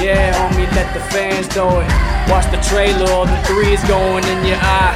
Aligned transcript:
Yeah, 0.00 0.30
homie, 0.38 0.70
let 0.76 0.94
the 0.94 1.00
fans 1.10 1.48
know 1.56 1.80
it. 1.80 1.88
Watch 2.30 2.46
the 2.50 2.60
trailer, 2.68 3.10
all 3.10 3.26
the 3.26 3.36
threes 3.44 3.82
going 3.88 4.24
in 4.24 4.46
your 4.46 4.58
eye. 4.60 4.94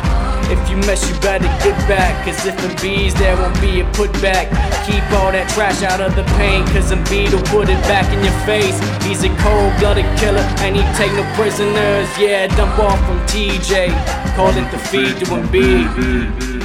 If 0.52 0.70
you 0.70 0.76
mess, 0.76 1.08
you 1.08 1.18
better 1.20 1.48
get 1.64 1.76
back. 1.88 2.24
Cause 2.24 2.44
if 2.46 2.54
Embiid's 2.58 3.14
there 3.14 3.36
won't 3.36 3.58
be 3.60 3.80
a 3.80 3.84
putback. 3.96 4.50
Keep 4.86 5.02
all 5.18 5.32
that 5.32 5.48
trash 5.54 5.82
out 5.82 6.00
of 6.00 6.14
the 6.14 6.24
paint. 6.36 6.66
Cause 6.68 6.92
Embiid 6.92 7.32
will 7.32 7.42
put 7.48 7.68
it 7.68 7.80
back 7.88 8.06
in 8.12 8.22
your 8.22 8.36
face. 8.44 8.78
He's 9.02 9.24
a 9.24 9.30
cold 9.40 9.72
blooded 9.80 10.06
killer 10.18 10.44
and 10.60 10.76
he 10.76 10.82
take 10.94 11.12
no 11.18 11.24
prisoners. 11.34 12.06
Yeah, 12.18 12.48
dump 12.54 12.78
off 12.78 13.00
from 13.06 13.18
TJ. 13.26 13.90
Call 14.36 14.50
it 14.50 14.70
the 14.70 14.78
feed 14.78 15.16
to 15.18 15.24
Embiid. 15.24 16.61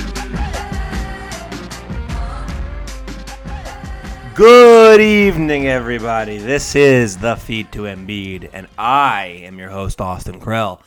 Good 4.38 5.02
evening, 5.02 5.66
everybody. 5.66 6.38
This 6.38 6.76
is 6.76 7.18
the 7.18 7.36
Feed 7.36 7.72
to 7.72 7.86
Embiid, 7.86 8.52
and 8.54 8.68
I 8.78 9.42
am 9.44 9.58
your 9.58 9.72
host, 9.72 10.00
Austin 10.00 10.40
Krell. 10.40 10.80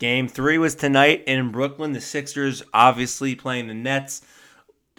Game 0.00 0.26
three 0.26 0.58
was 0.58 0.74
tonight 0.74 1.22
in 1.24 1.52
Brooklyn. 1.52 1.92
The 1.92 2.00
Sixers 2.00 2.64
obviously 2.74 3.36
playing 3.36 3.68
the 3.68 3.74
Nets 3.74 4.22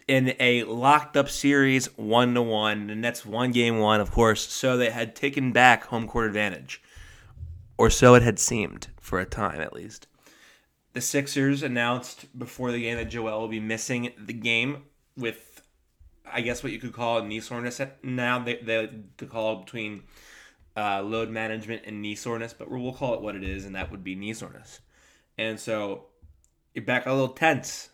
in 0.08 0.34
a 0.40 0.64
locked 0.64 1.18
up 1.18 1.28
series, 1.28 1.88
one 1.98 2.34
to 2.36 2.42
one. 2.42 2.88
The 2.88 2.96
Nets 2.96 3.26
won 3.26 3.52
game 3.52 3.80
one, 3.80 4.00
of 4.00 4.10
course, 4.10 4.48
so 4.48 4.78
they 4.78 4.90
had 4.90 5.14
taken 5.14 5.52
back 5.52 5.88
home 5.88 6.08
court 6.08 6.28
advantage, 6.28 6.82
or 7.78 7.90
so 7.90 8.16
it 8.16 8.24
had 8.24 8.40
seemed 8.40 8.88
for 9.02 9.20
a 9.20 9.26
time 9.26 9.60
at 9.60 9.74
least. 9.74 10.08
The 10.94 11.02
Sixers 11.02 11.62
announced 11.62 12.40
before 12.40 12.72
the 12.72 12.84
game 12.84 12.96
that 12.96 13.10
Joel 13.10 13.42
will 13.42 13.50
be 13.50 13.60
missing 13.60 14.14
the 14.18 14.32
game 14.32 14.84
with 15.18 15.47
I 16.32 16.42
guess 16.42 16.64
what 16.64 16.72
you 16.72 16.80
could 16.80 16.94
call 16.94 17.24
knee 17.24 17.40
soreness. 17.40 17.82
Now 18.04 18.40
they 18.40 18.56
they 18.56 19.28
call 19.28 19.58
between 19.58 20.04
uh, 20.76 21.02
load 21.02 21.30
management 21.30 21.84
and 21.86 22.02
knee 22.02 22.16
soreness, 22.16 22.54
but 22.54 22.70
we'll 22.70 22.94
call 22.94 23.16
it 23.16 23.22
what 23.22 23.36
it 23.36 23.44
is, 23.44 23.66
and 23.66 23.76
that 23.76 23.92
would 23.92 24.04
be 24.04 24.16
knee 24.16 24.34
soreness. 24.34 24.80
And 25.38 25.60
so 25.60 26.06
you're 26.74 26.86
back 26.86 27.06
a 27.06 27.12
little 27.12 27.30
tense, 27.30 27.90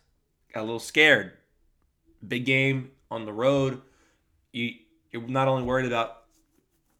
a 0.53 0.61
little 0.61 0.79
scared. 0.79 1.33
Big 2.25 2.45
game 2.45 2.91
on 3.09 3.25
the 3.25 3.33
road. 3.33 3.81
You 4.51 4.71
you're 5.11 5.27
not 5.27 5.47
only 5.47 5.63
worried 5.63 5.85
about 5.85 6.23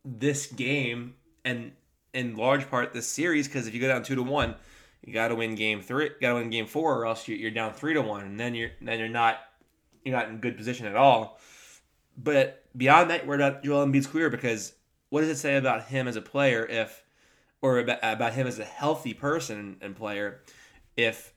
this 0.06 0.47
game 0.47 1.16
and 1.45 1.72
in 2.14 2.36
large 2.36 2.70
part 2.70 2.94
this 2.94 3.08
series 3.08 3.47
because 3.47 3.68
if 3.68 3.74
you 3.74 3.81
go 3.81 3.88
down 3.88 4.03
two 4.03 4.16
to 4.16 4.24
one, 4.24 4.56
you 5.02 5.13
got 5.13 5.30
to 5.30 5.36
win 5.36 5.56
game 5.56 5.81
three, 5.81 6.12
got 6.22 6.30
to 6.30 6.36
win 6.36 6.50
game 6.50 6.68
four, 6.68 6.97
or 6.97 7.06
else 7.06 7.28
you're 7.28 7.52
down 7.52 7.74
three 7.74 7.94
to 7.94 8.02
one, 8.02 8.24
and 8.24 8.40
then 8.40 8.56
you're 8.56 8.72
then 8.81 9.00
you're 9.00 9.09
not 9.09 9.38
you're 10.03 10.16
not 10.16 10.30
in 10.30 10.38
good 10.38 10.58
position 10.58 10.86
at 10.86 10.96
all. 10.96 11.40
But 12.18 12.64
beyond 12.75 13.09
that, 13.09 13.25
we're 13.25 13.36
about 13.36 13.64
Joel 13.64 13.86
Embiid's 13.86 14.08
career 14.08 14.30
because 14.30 14.74
what 15.09 15.22
does 15.22 15.30
it 15.30 15.38
say 15.38 15.56
about 15.56 15.86
him 15.86 16.08
as 16.08 16.16
a 16.16 16.22
player 16.22 16.66
if, 16.66 17.03
or 17.62 17.80
about, 17.80 18.00
about 18.02 18.34
him 18.34 18.47
as 18.47 18.59
a 18.59 18.66
healthy 18.66 19.13
person 19.13 19.78
and 19.81 19.96
player, 19.96 20.42
if 20.97 21.34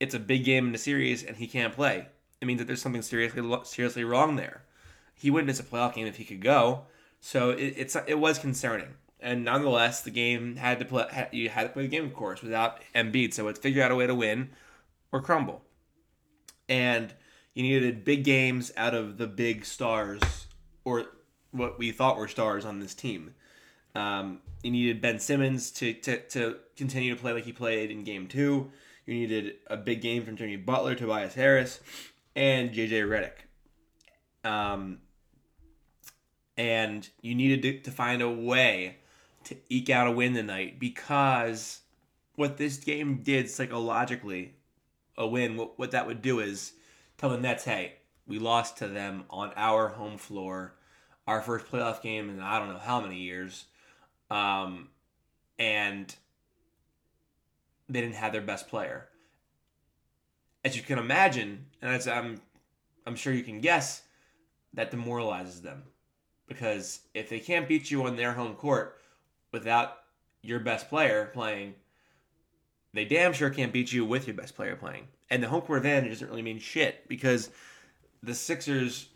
it's 0.00 0.14
a 0.14 0.18
big 0.18 0.44
game 0.44 0.66
in 0.66 0.72
the 0.72 0.78
series 0.78 1.22
and 1.22 1.36
he 1.36 1.46
can't 1.46 1.74
play? 1.74 2.08
It 2.40 2.46
means 2.46 2.58
that 2.58 2.66
there's 2.66 2.82
something 2.82 3.02
seriously 3.02 3.42
seriously 3.64 4.04
wrong 4.04 4.36
there. 4.36 4.64
He 5.14 5.30
wouldn't 5.30 5.46
miss 5.46 5.60
a 5.60 5.62
playoff 5.62 5.94
game 5.94 6.06
if 6.06 6.16
he 6.16 6.24
could 6.24 6.42
go, 6.42 6.82
so 7.20 7.50
it, 7.50 7.74
it's 7.76 7.96
it 8.06 8.18
was 8.18 8.38
concerning. 8.38 8.88
And 9.20 9.44
nonetheless, 9.44 10.02
the 10.02 10.10
game 10.10 10.56
had 10.56 10.78
to 10.80 10.84
play. 10.84 11.28
You 11.32 11.48
had 11.48 11.62
to 11.62 11.68
play 11.70 11.82
the 11.82 11.88
game, 11.88 12.04
of 12.04 12.12
course, 12.12 12.42
without 12.42 12.80
Embiid. 12.94 13.32
So 13.32 13.48
it's 13.48 13.58
figure 13.58 13.82
out 13.82 13.90
a 13.90 13.94
way 13.94 14.06
to 14.06 14.14
win 14.14 14.50
or 15.10 15.22
crumble. 15.22 15.62
And 16.68 17.14
you 17.54 17.62
needed 17.62 18.04
big 18.04 18.24
games 18.24 18.72
out 18.76 18.94
of 18.94 19.16
the 19.16 19.26
big 19.26 19.64
stars, 19.64 20.46
or 20.84 21.06
what 21.52 21.78
we 21.78 21.92
thought 21.92 22.16
were 22.16 22.28
stars 22.28 22.64
on 22.64 22.80
this 22.80 22.94
team. 22.94 23.34
Um, 23.94 24.40
you 24.62 24.72
needed 24.72 25.00
Ben 25.00 25.18
Simmons 25.18 25.70
to, 25.72 25.92
to, 25.92 26.18
to 26.28 26.56
continue 26.76 27.14
to 27.14 27.20
play 27.20 27.32
like 27.32 27.44
he 27.44 27.52
played 27.52 27.90
in 27.90 28.02
game 28.02 28.26
two. 28.26 28.70
You 29.06 29.14
needed 29.14 29.54
a 29.68 29.76
big 29.76 30.00
game 30.00 30.24
from 30.24 30.36
Jimmy 30.36 30.56
Butler, 30.56 30.94
Tobias 30.94 31.34
Harris, 31.34 31.80
and 32.34 32.70
JJ 32.70 33.06
Redick. 33.06 34.48
Um, 34.48 34.98
and 36.56 37.08
you 37.20 37.34
needed 37.34 37.62
to, 37.62 37.90
to 37.90 37.90
find 37.90 38.22
a 38.22 38.30
way 38.30 38.96
to 39.44 39.56
eke 39.68 39.90
out 39.90 40.06
a 40.06 40.10
win 40.10 40.34
tonight 40.34 40.80
because 40.80 41.80
what 42.36 42.56
this 42.56 42.78
game 42.78 43.22
did 43.22 43.48
psychologically, 43.48 44.54
a 45.16 45.26
win, 45.26 45.56
what, 45.56 45.78
what 45.78 45.90
that 45.92 46.06
would 46.06 46.22
do 46.22 46.40
is 46.40 46.72
tell 47.16 47.30
the 47.30 47.38
Nets, 47.38 47.64
hey, 47.64 47.94
we 48.26 48.38
lost 48.38 48.78
to 48.78 48.88
them 48.88 49.24
on 49.30 49.52
our 49.56 49.88
home 49.88 50.18
floor, 50.18 50.74
our 51.26 51.40
first 51.40 51.66
playoff 51.66 52.02
game 52.02 52.30
in 52.30 52.40
I 52.40 52.58
don't 52.58 52.68
know 52.68 52.78
how 52.78 53.00
many 53.00 53.16
years, 53.16 53.66
um, 54.30 54.88
and 55.58 56.14
they 57.88 58.00
didn't 58.00 58.16
have 58.16 58.32
their 58.32 58.42
best 58.42 58.68
player. 58.68 59.08
As 60.64 60.76
you 60.76 60.82
can 60.82 60.98
imagine, 60.98 61.66
and 61.82 61.92
as 61.92 62.08
I'm, 62.08 62.40
I'm 63.06 63.16
sure 63.16 63.34
you 63.34 63.42
can 63.42 63.60
guess, 63.60 64.02
that 64.72 64.90
demoralizes 64.90 65.60
them 65.60 65.82
because 66.48 67.00
if 67.14 67.28
they 67.28 67.40
can't 67.40 67.68
beat 67.68 67.90
you 67.90 68.04
on 68.06 68.16
their 68.16 68.32
home 68.32 68.54
court 68.54 69.00
without 69.52 69.98
your 70.42 70.60
best 70.60 70.88
player 70.88 71.30
playing, 71.32 71.74
they 72.94 73.04
damn 73.04 73.32
sure 73.32 73.50
can't 73.50 73.72
beat 73.72 73.92
you 73.92 74.04
with 74.04 74.26
your 74.28 74.36
best 74.36 74.54
player 74.54 74.76
playing. 74.76 75.08
And 75.28 75.42
the 75.42 75.48
home 75.48 75.62
court 75.62 75.78
advantage 75.78 76.12
doesn't 76.12 76.28
really 76.28 76.42
mean 76.42 76.60
shit 76.60 77.08
because 77.08 77.50
the 78.22 78.34
Sixers, 78.34 79.08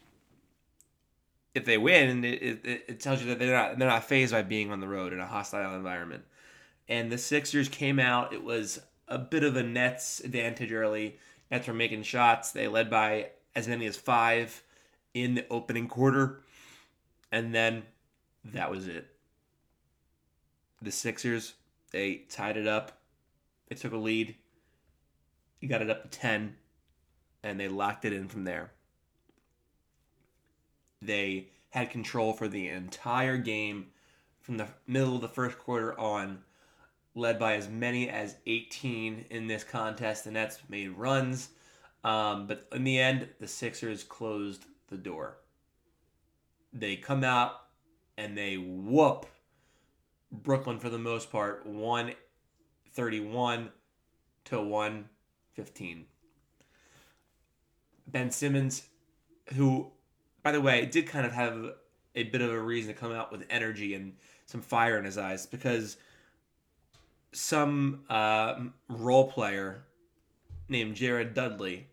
if 1.55 1.65
they 1.65 1.78
win, 1.78 2.25
it, 2.25 2.43
it, 2.43 2.84
it 2.88 3.00
tells 3.00 3.22
you 3.22 3.28
that 3.28 3.38
they're 3.38 3.56
not 3.56 3.78
they're 3.78 3.88
not 3.88 4.05
fazed 4.05 4.33
by 4.33 4.43
being 4.43 4.72
on 4.72 4.81
the 4.81 4.88
road 4.88 5.12
in 5.12 5.21
a 5.21 5.27
hostile 5.27 5.77
environment. 5.77 6.25
And 6.88 7.11
the 7.12 7.19
Sixers 7.19 7.69
came 7.69 8.00
out. 8.00 8.33
It 8.33 8.43
was 8.43 8.81
a 9.06 9.19
bit 9.19 9.44
of 9.44 9.56
a 9.56 9.62
Nets 9.62 10.21
advantage 10.21 10.72
early. 10.72 11.17
Nets 11.50 11.69
were 11.69 11.75
making 11.75 12.03
shots. 12.03 12.50
They 12.50 12.67
led 12.67 12.91
by 12.91 13.31
as 13.55 13.69
many 13.69 13.87
as 13.87 13.97
five 13.97 14.62
in 15.15 15.34
the 15.34 15.47
opening 15.50 15.87
quarter, 15.87 16.41
and 17.31 17.55
then 17.55 17.84
that 18.44 18.71
was 18.71 18.88
it. 18.88 19.06
The 20.83 20.91
Sixers 20.91 21.55
they 21.93 22.25
tied 22.28 22.56
it 22.56 22.67
up 22.67 22.97
they 23.69 23.77
took 23.77 23.93
a 23.93 23.97
lead. 23.97 24.34
You 25.61 25.69
got 25.69 25.83
it 25.83 25.91
up 25.91 26.03
to 26.03 26.19
10, 26.19 26.56
and 27.43 27.59
they 27.59 27.69
locked 27.69 28.05
it 28.05 28.12
in 28.12 28.29
from 28.29 28.45
there. 28.45 28.73
They 31.03 31.49
had 31.70 31.91
control 31.91 32.32
for 32.32 32.49
the 32.49 32.69
entire 32.69 33.37
game 33.37 33.88
from 34.41 34.56
the 34.56 34.69
middle 34.87 35.17
of 35.17 35.20
the 35.20 35.29
first 35.29 35.59
quarter 35.59 35.99
on, 35.99 36.43
led 37.15 37.38
by 37.38 37.55
as 37.55 37.69
many 37.69 38.09
as 38.09 38.37
18 38.47 39.26
in 39.31 39.47
this 39.47 39.65
contest. 39.65 40.25
The 40.25 40.31
Nets 40.31 40.59
made 40.69 40.91
runs, 40.91 41.50
um, 42.05 42.47
but 42.47 42.67
in 42.73 42.85
the 42.85 42.99
end, 42.99 43.29
the 43.41 43.49
Sixers 43.49 44.05
closed 44.05 44.64
the 44.88 44.97
door. 44.97 45.38
They 46.73 46.97
come 46.97 47.25
out 47.25 47.53
and 48.17 48.37
they 48.37 48.56
whoop 48.56 49.26
Brooklyn 50.31 50.79
for 50.79 50.88
the 50.88 50.99
most 50.99 51.31
part, 51.31 51.67
131 52.99 53.71
to 54.47 54.61
115. 54.61 56.05
Ben 58.09 58.31
Simmons, 58.33 58.89
who, 59.55 59.93
by 60.43 60.50
the 60.50 60.61
way, 60.61 60.85
did 60.85 61.06
kind 61.06 61.25
of 61.25 61.33
have 61.33 61.75
a 62.17 62.25
bit 62.25 62.41
of 62.41 62.50
a 62.50 62.61
reason 62.61 62.93
to 62.93 62.99
come 62.99 63.12
out 63.12 63.31
with 63.31 63.45
energy 63.50 63.95
and 63.95 64.15
some 64.47 64.61
fire 64.61 64.99
in 64.99 65.05
his 65.05 65.17
eyes 65.17 65.47
because 65.47 65.97
some 67.33 68.00
uh, 68.11 68.59
role 68.89 69.31
player 69.31 69.85
named 70.69 70.97
Jared 70.97 71.35
Dudley 71.35 71.87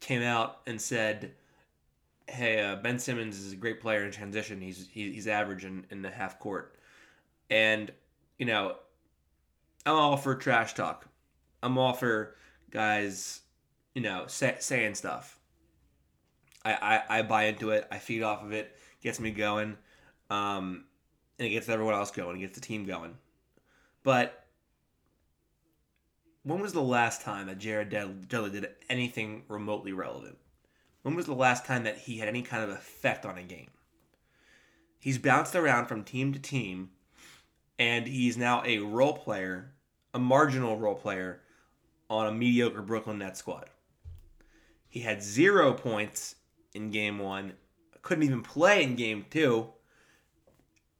came 0.00 0.22
out 0.22 0.60
and 0.66 0.80
said, 0.80 1.32
hey, 2.26 2.62
uh, 2.62 2.76
Ben 2.76 2.98
Simmons 2.98 3.38
is 3.38 3.52
a 3.52 3.56
great 3.56 3.82
player 3.82 4.04
in 4.04 4.12
transition. 4.12 4.62
He's 4.62 4.88
he's 4.90 5.26
average 5.26 5.64
in, 5.66 5.84
in 5.90 6.00
the 6.00 6.10
half 6.10 6.38
court, 6.38 6.76
and 7.50 7.92
you 8.38 8.46
know, 8.46 8.76
I'm 9.86 9.94
all 9.94 10.16
for 10.16 10.34
trash 10.34 10.74
talk. 10.74 11.06
I'm 11.62 11.78
all 11.78 11.92
for 11.92 12.34
guys, 12.70 13.40
you 13.94 14.02
know, 14.02 14.24
say, 14.26 14.56
saying 14.58 14.94
stuff. 14.94 15.38
I, 16.64 17.02
I 17.08 17.18
I 17.18 17.22
buy 17.22 17.44
into 17.44 17.70
it. 17.70 17.86
I 17.90 17.98
feed 17.98 18.22
off 18.22 18.42
of 18.42 18.52
it. 18.52 18.76
Gets 19.02 19.20
me 19.20 19.30
going, 19.30 19.76
um, 20.30 20.84
and 21.38 21.46
it 21.46 21.50
gets 21.50 21.68
everyone 21.68 21.94
else 21.94 22.10
going. 22.10 22.36
It 22.36 22.40
gets 22.40 22.58
the 22.58 22.64
team 22.64 22.86
going. 22.86 23.16
But 24.02 24.44
when 26.42 26.60
was 26.60 26.72
the 26.72 26.82
last 26.82 27.22
time 27.22 27.46
that 27.46 27.58
Jared 27.58 27.90
Dudley 27.90 28.50
did 28.50 28.68
anything 28.88 29.44
remotely 29.48 29.92
relevant? 29.92 30.38
When 31.02 31.14
was 31.14 31.26
the 31.26 31.34
last 31.34 31.66
time 31.66 31.84
that 31.84 31.98
he 31.98 32.18
had 32.18 32.28
any 32.28 32.42
kind 32.42 32.64
of 32.64 32.70
effect 32.70 33.26
on 33.26 33.36
a 33.36 33.42
game? 33.42 33.70
He's 34.98 35.18
bounced 35.18 35.54
around 35.54 35.86
from 35.86 36.02
team 36.02 36.32
to 36.32 36.38
team, 36.38 36.90
and 37.78 38.06
he's 38.06 38.38
now 38.38 38.62
a 38.64 38.78
role 38.78 39.12
player, 39.12 39.73
a 40.14 40.18
marginal 40.18 40.78
role 40.78 40.94
player, 40.94 41.40
on 42.08 42.26
a 42.26 42.32
mediocre 42.32 42.82
Brooklyn 42.82 43.18
Nets 43.18 43.40
squad. 43.40 43.68
He 44.88 45.00
had 45.00 45.22
zero 45.22 45.72
points 45.72 46.36
in 46.72 46.90
game 46.90 47.18
one, 47.18 47.54
couldn't 48.02 48.24
even 48.24 48.42
play 48.42 48.82
in 48.82 48.94
game 48.94 49.26
two, 49.28 49.68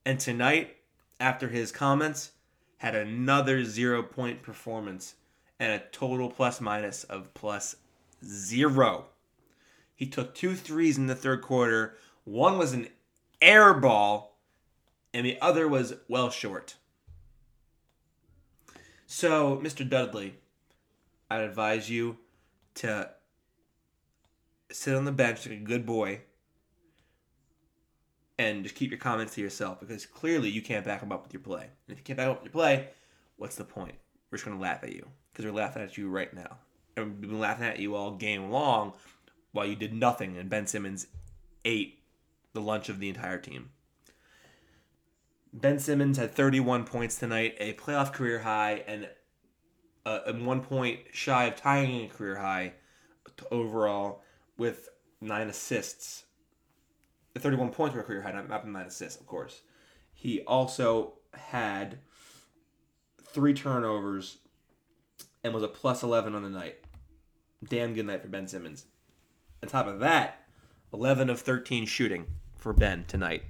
and 0.04 0.18
tonight, 0.18 0.76
after 1.20 1.48
his 1.48 1.70
comments, 1.70 2.32
had 2.78 2.94
another 2.94 3.64
zero 3.64 4.02
point 4.02 4.42
performance 4.42 5.14
and 5.60 5.72
a 5.72 5.84
total 5.92 6.28
plus 6.28 6.60
minus 6.60 7.04
of 7.04 7.32
plus 7.34 7.76
zero. 8.24 9.06
He 9.94 10.06
took 10.06 10.34
two 10.34 10.54
threes 10.56 10.98
in 10.98 11.06
the 11.06 11.14
third 11.14 11.40
quarter. 11.40 11.96
One 12.24 12.58
was 12.58 12.72
an 12.72 12.88
air 13.40 13.74
ball, 13.74 14.36
and 15.12 15.24
the 15.24 15.40
other 15.40 15.68
was 15.68 15.94
well 16.08 16.30
short. 16.30 16.74
So, 19.16 19.60
Mr. 19.62 19.88
Dudley, 19.88 20.34
I'd 21.30 21.42
advise 21.42 21.88
you 21.88 22.18
to 22.74 23.10
sit 24.72 24.96
on 24.96 25.04
the 25.04 25.12
bench 25.12 25.46
like 25.46 25.56
a 25.56 25.62
good 25.62 25.86
boy 25.86 26.22
and 28.40 28.64
just 28.64 28.74
keep 28.74 28.90
your 28.90 28.98
comments 28.98 29.36
to 29.36 29.40
yourself 29.40 29.78
because 29.78 30.04
clearly 30.04 30.48
you 30.48 30.60
can't 30.60 30.84
back 30.84 30.98
them 30.98 31.12
up 31.12 31.22
with 31.22 31.32
your 31.32 31.42
play. 31.42 31.62
And 31.62 31.92
if 31.92 31.98
you 31.98 32.02
can't 32.02 32.16
back 32.16 32.26
up 32.26 32.42
with 32.42 32.46
your 32.46 32.60
play, 32.60 32.88
what's 33.36 33.54
the 33.54 33.62
point? 33.62 33.94
We're 34.32 34.38
just 34.38 34.46
going 34.46 34.58
to 34.58 34.62
laugh 34.62 34.82
at 34.82 34.92
you 34.92 35.06
because 35.32 35.44
we're 35.44 35.52
laughing 35.52 35.82
at 35.82 35.96
you 35.96 36.08
right 36.10 36.34
now. 36.34 36.58
And 36.96 37.20
we've 37.20 37.30
been 37.30 37.38
laughing 37.38 37.66
at 37.66 37.78
you 37.78 37.94
all 37.94 38.16
game 38.16 38.50
long 38.50 38.94
while 39.52 39.64
you 39.64 39.76
did 39.76 39.94
nothing 39.94 40.36
and 40.38 40.50
Ben 40.50 40.66
Simmons 40.66 41.06
ate 41.64 42.00
the 42.52 42.60
lunch 42.60 42.88
of 42.88 42.98
the 42.98 43.10
entire 43.10 43.38
team. 43.38 43.70
Ben 45.54 45.78
Simmons 45.78 46.18
had 46.18 46.32
31 46.32 46.84
points 46.84 47.16
tonight, 47.16 47.54
a 47.60 47.74
playoff 47.74 48.12
career 48.12 48.40
high, 48.40 48.82
and 48.88 49.08
uh, 50.04 50.18
and 50.26 50.44
one 50.44 50.60
point 50.60 50.98
shy 51.12 51.44
of 51.44 51.54
tying 51.54 52.04
a 52.04 52.08
career 52.08 52.36
high 52.36 52.72
overall 53.52 54.22
with 54.58 54.88
nine 55.20 55.48
assists. 55.48 56.24
The 57.34 57.40
31 57.40 57.70
points 57.70 57.94
were 57.94 58.00
a 58.00 58.04
career 58.04 58.22
high, 58.22 58.32
not, 58.32 58.48
not 58.48 58.66
nine 58.66 58.86
assists, 58.86 59.20
of 59.20 59.26
course. 59.26 59.62
He 60.12 60.40
also 60.40 61.14
had 61.32 61.98
three 63.22 63.54
turnovers 63.54 64.38
and 65.44 65.54
was 65.54 65.62
a 65.62 65.68
plus 65.68 66.02
11 66.02 66.34
on 66.34 66.42
the 66.42 66.50
night. 66.50 66.78
Damn 67.66 67.94
good 67.94 68.06
night 68.06 68.22
for 68.22 68.28
Ben 68.28 68.48
Simmons. 68.48 68.86
On 69.62 69.68
top 69.68 69.86
of 69.86 70.00
that, 70.00 70.46
11 70.92 71.30
of 71.30 71.40
13 71.40 71.86
shooting 71.86 72.26
for 72.56 72.72
Ben 72.72 73.04
tonight. 73.06 73.44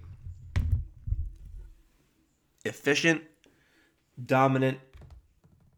Efficient, 2.64 3.22
dominant, 4.24 4.78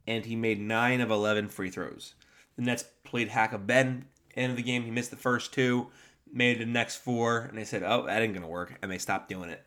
and 0.06 0.24
he 0.24 0.36
made 0.36 0.60
9 0.60 1.00
of 1.00 1.10
11 1.10 1.48
free 1.48 1.70
throws. 1.70 2.14
The 2.56 2.62
Nets 2.62 2.84
played 3.04 3.28
hack-a-Ben. 3.28 4.06
End 4.34 4.50
of 4.50 4.56
the 4.56 4.62
game, 4.62 4.84
he 4.84 4.90
missed 4.90 5.10
the 5.10 5.16
first 5.16 5.52
two, 5.52 5.88
made 6.32 6.58
the 6.58 6.66
next 6.66 6.96
four, 6.96 7.40
and 7.40 7.56
they 7.56 7.64
said, 7.64 7.82
oh, 7.82 8.06
that 8.06 8.22
ain't 8.22 8.34
going 8.34 8.42
to 8.42 8.48
work, 8.48 8.78
and 8.82 8.90
they 8.90 8.98
stopped 8.98 9.28
doing 9.28 9.50
it. 9.50 9.64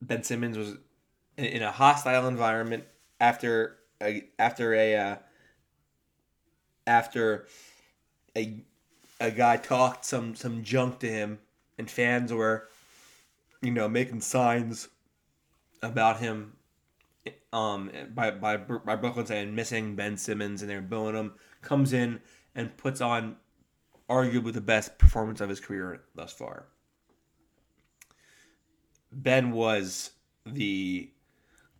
Ben 0.00 0.22
Simmons 0.22 0.56
was 0.56 0.76
in 1.36 1.62
a 1.62 1.72
hostile 1.72 2.28
environment 2.28 2.84
after 3.20 3.78
a, 4.00 4.24
after 4.38 4.74
a 4.74 4.96
uh, 4.96 5.16
after 6.86 7.46
a 8.36 8.62
a 9.20 9.30
guy 9.30 9.56
talked 9.56 10.04
some 10.04 10.34
some 10.34 10.62
junk 10.62 11.00
to 11.00 11.08
him, 11.08 11.38
and 11.76 11.90
fans 11.90 12.32
were, 12.32 12.68
you 13.62 13.70
know, 13.70 13.88
making 13.88 14.20
signs 14.20 14.88
about 15.82 16.20
him. 16.20 16.54
Um, 17.52 17.90
by 18.14 18.30
by 18.30 18.56
by 18.56 18.96
Brooklyn 18.96 19.26
saying 19.26 19.54
missing 19.54 19.96
Ben 19.96 20.16
Simmons, 20.16 20.62
and 20.62 20.70
they're 20.70 20.80
booing 20.80 21.14
him. 21.14 21.34
Comes 21.60 21.92
in 21.92 22.20
and 22.54 22.76
puts 22.76 23.00
on 23.00 23.36
arguably 24.08 24.52
the 24.52 24.60
best 24.60 24.98
performance 24.98 25.40
of 25.40 25.48
his 25.48 25.60
career 25.60 26.02
thus 26.14 26.32
far. 26.32 26.66
Ben 29.12 29.50
was 29.50 30.10
the 30.46 31.10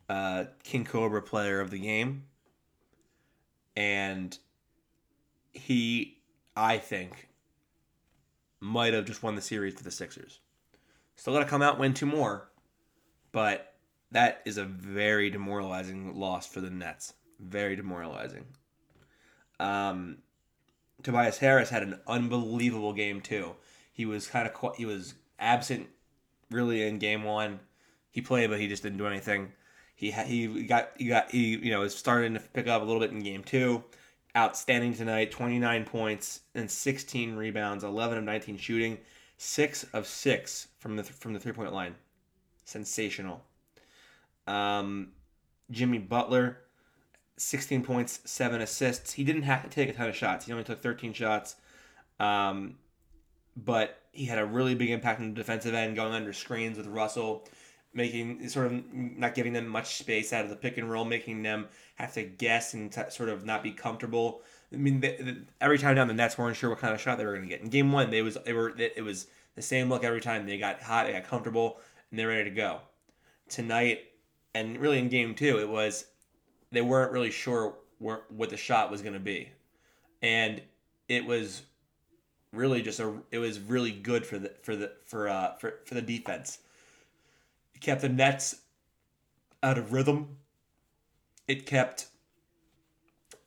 uh, 0.09 0.45
King 0.65 0.85
Cobra 0.85 1.23
player 1.23 1.61
of 1.61 1.71
the 1.71 1.79
game, 1.79 2.25
and 3.77 4.37
he 5.53 6.19
I 6.59 6.79
think, 6.79 7.29
might 8.59 8.93
have 8.93 9.05
just 9.05 9.23
won 9.23 9.37
the 9.37 9.41
series 9.41 9.75
for 9.75 9.85
the 9.85 9.93
Sixers. 9.93 10.41
Still 11.19 11.33
got 11.33 11.41
to 11.41 11.47
come 11.47 11.63
out 11.63 11.81
win 11.81 11.95
two 11.95 12.07
more, 12.07 12.49
but 13.33 13.75
that 14.13 14.41
is 14.45 14.57
a 14.57 14.65
very 14.65 15.31
demoralizing 15.31 16.15
loss 16.17 16.47
for 16.47 16.61
the 16.61 16.71
Nets. 16.71 17.13
Very 17.41 17.75
demoralizing. 17.75 18.45
Um, 19.59 20.19
Tobias 21.03 21.39
Harris 21.39 21.71
had 21.71 21.83
an 21.83 21.99
unbelievable 22.07 22.93
game 22.93 23.21
too. 23.21 23.57
He 23.93 24.07
was 24.07 24.29
kind 24.29 24.49
of 24.49 24.77
he 24.77 24.87
was 24.87 25.15
absent 25.41 25.89
really 26.53 26.87
in 26.87 27.01
game 27.01 27.25
one. 27.25 27.59
He 28.13 28.21
played, 28.21 28.49
but 28.49 28.61
he 28.61 28.69
just 28.69 28.85
didn't 28.85 28.99
do 28.99 29.09
anything. 29.09 29.51
He 29.97 30.13
he 30.13 30.63
got 30.69 30.91
he 30.99 31.07
got 31.07 31.33
he 31.33 31.57
you 31.57 31.73
know 31.73 31.81
was 31.81 31.97
starting 31.97 32.35
to 32.35 32.41
pick 32.41 32.69
up 32.69 32.81
a 32.81 32.85
little 32.85 33.01
bit 33.01 33.11
in 33.11 33.19
game 33.19 33.43
two 33.43 33.83
outstanding 34.37 34.95
tonight 34.95 35.33
29 35.33 35.85
points 35.85 36.43
and 36.55 36.71
16 36.71 37.35
rebounds 37.35 37.83
11 37.83 38.19
of 38.19 38.25
19 38.25 38.57
shooting 38.59 38.99
6 39.39 39.85
of 39.93 40.07
6 40.07 40.69
from 40.79 40.97
the 40.97 41.05
from 41.05 41.33
the 41.33 41.41
three 41.41 41.53
point 41.53 41.73
line. 41.73 41.95
Sensational. 42.65 43.43
Um, 44.47 45.13
Jimmy 45.71 45.99
Butler 45.99 46.59
16 47.37 47.83
points 47.85 48.21
7 48.25 48.61
assists. 48.61 49.13
He 49.13 49.25
didn't 49.25 49.43
have 49.43 49.63
to 49.63 49.69
take 49.69 49.89
a 49.89 49.93
ton 49.93 50.09
of 50.09 50.17
shots. 50.17 50.47
He 50.47 50.53
only 50.53 50.65
took 50.65 50.83
13 50.83 51.13
shots. 51.13 51.57
Um, 52.19 52.77
but 53.57 54.03
he 54.13 54.25
had 54.25 54.39
a 54.39 54.45
really 54.45 54.75
big 54.75 54.91
impact 54.91 55.21
on 55.21 55.29
the 55.29 55.35
defensive 55.35 55.75
end 55.75 55.97
going 55.97 56.13
under 56.13 56.33
screens 56.33 56.77
with 56.77 56.87
Russell 56.87 57.47
making 57.95 58.49
sort 58.49 58.67
of 58.67 58.95
not 58.95 59.35
giving 59.35 59.53
them 59.53 59.67
much 59.67 59.97
space 59.97 60.33
out 60.33 60.45
of 60.45 60.51
the 60.51 60.57
pick 60.57 60.79
and 60.79 60.91
roll, 60.91 61.05
making 61.05 61.43
them 61.43 61.67
have 61.97 62.13
to 62.15 62.23
guess 62.23 62.75
and 62.75 62.93
t- 62.93 63.03
sort 63.11 63.29
of 63.29 63.45
not 63.45 63.63
be 63.63 63.73
comfortable. 63.73 64.43
I 64.73 64.77
mean, 64.77 65.47
every 65.61 65.79
time 65.79 65.97
down 65.97 66.09
the 66.09 66.15
Nets 66.15 66.37
weren't 66.37 66.57
sure 66.57 66.71
what 66.71 66.79
kind 66.79 66.95
of 66.95 67.01
shot 67.01 67.19
they 67.19 67.25
were 67.25 67.33
going 67.35 67.49
to 67.49 67.49
get. 67.49 67.63
In 67.63 67.69
game 67.69 67.91
one, 67.91 68.11
they 68.11 68.23
was 68.23 68.37
they 68.45 68.53
were 68.53 68.75
it 68.79 69.03
was 69.03 69.27
the 69.55 69.63
same 69.63 69.89
look 69.89 70.05
every 70.05 70.21
time. 70.21 70.47
They 70.47 70.59
got 70.59 70.83
hot, 70.83 71.07
they 71.07 71.13
got 71.13 71.25
comfortable, 71.25 71.79
and 72.11 72.19
they're 72.19 72.29
ready 72.29 72.45
to 72.45 72.55
go. 72.55 72.81
Tonight, 73.49 74.01
and 74.55 74.79
really 74.79 74.99
in 74.99 75.09
game 75.09 75.35
two, 75.35 75.59
it 75.59 75.69
was 75.69 76.05
they 76.71 76.83
weren't 76.83 77.13
really 77.13 77.31
sure 77.31 77.77
where, 77.99 78.21
what 78.29 78.51
the 78.51 78.57
shot 78.57 78.91
was 78.91 79.01
going 79.01 79.15
to 79.15 79.21
be, 79.21 79.51
and 80.21 80.61
it 81.09 81.25
was 81.25 81.63
really 82.53 82.83
just 82.83 83.01
a 83.01 83.15
it 83.31 83.39
was 83.39 83.59
really 83.61 83.93
good 83.93 84.27
for 84.27 84.39
the 84.39 84.53
for 84.63 84.77
the 84.77 84.93
for 85.07 85.29
uh 85.29 85.55
for, 85.57 85.81
for 85.87 85.95
the 85.95 86.03
defense 86.03 86.59
it 87.79 87.83
kept 87.83 88.01
the 88.01 88.09
Nets 88.09 88.57
out 89.63 89.79
of 89.79 89.93
rhythm. 89.93 90.39
It 91.47 91.65
kept 91.65 92.09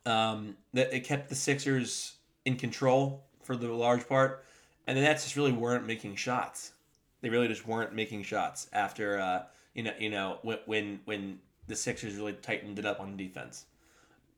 um, 0.06 0.56
that 0.72 0.94
it 0.94 1.00
kept 1.00 1.28
the 1.28 1.34
Sixers 1.34 2.14
in 2.44 2.56
control 2.56 3.24
for 3.42 3.56
the 3.56 3.68
large 3.68 4.08
part, 4.08 4.44
and 4.86 4.96
the 4.96 5.02
Nets 5.02 5.24
just 5.24 5.36
really 5.36 5.52
weren't 5.52 5.86
making 5.86 6.16
shots. 6.16 6.72
They 7.20 7.28
really 7.28 7.48
just 7.48 7.66
weren't 7.66 7.94
making 7.94 8.24
shots 8.24 8.68
after 8.72 9.20
uh, 9.20 9.42
you 9.74 9.84
know 9.84 9.92
you 9.98 10.10
know 10.10 10.38
when 10.42 10.58
when 10.66 11.00
when 11.04 11.38
the 11.68 11.76
Sixers 11.76 12.16
really 12.16 12.34
tightened 12.34 12.78
it 12.78 12.86
up 12.86 13.00
on 13.00 13.16
defense, 13.16 13.66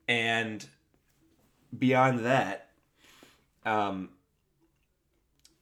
and 0.09 0.64
beyond 1.78 2.25
that, 2.25 2.71
um, 3.64 4.11